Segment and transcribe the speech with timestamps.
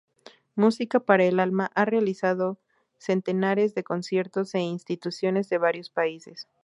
[0.55, 2.59] Música para el alma ha realizado
[2.97, 6.47] centenares de conciertos en instituciones de varios países.